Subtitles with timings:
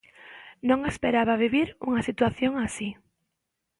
[0.69, 2.89] Non esperaba vivir unha situación así.